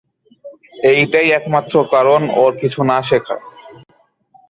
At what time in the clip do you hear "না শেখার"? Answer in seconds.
2.83-3.39